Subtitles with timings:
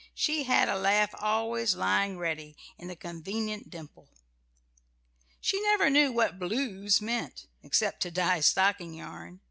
[0.15, 4.09] She had a laugh always lying ready in a convenient dimple.
[5.39, 9.39] She never knew what "blues" meant, except to dye stocking yarn.